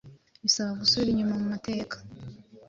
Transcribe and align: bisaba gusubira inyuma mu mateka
bisaba 0.43 0.79
gusubira 0.81 1.09
inyuma 1.11 1.35
mu 1.41 1.45
mateka 1.53 1.95